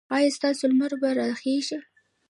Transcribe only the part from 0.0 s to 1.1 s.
ایا ستاسو لمر به